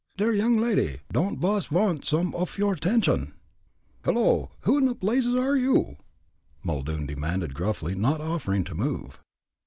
"Der 0.17 0.33
young 0.33 0.57
lady 0.57 1.01
don'd 1.13 1.37
vas 1.37 1.67
vant 1.67 2.03
some 2.03 2.33
off 2.33 2.57
your 2.57 2.73
attention." 2.73 3.35
"Hello! 4.03 4.49
who 4.61 4.79
in 4.79 4.91
blazes 4.93 5.35
are 5.35 5.55
you?" 5.55 5.95
Muldoon 6.63 7.05
demanded, 7.05 7.53
gruffly, 7.53 7.93
not 7.93 8.19
offering 8.19 8.63
to 8.63 8.73
move. 8.73 9.19